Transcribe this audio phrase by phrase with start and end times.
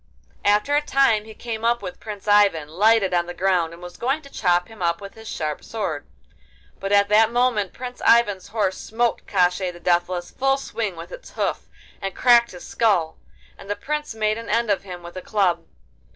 [0.43, 3.97] After a time he came up with Prince Ivan, lighted on the ground, and was
[3.97, 6.07] going to chop him up with his sharp sword.
[6.79, 11.33] But at that moment Prince Ivan's horse smote Koshchei the Deathless full swing with its
[11.33, 11.67] hoof,
[12.01, 13.19] and cracked his skull,
[13.59, 15.65] and the Prince made an end of him with a club.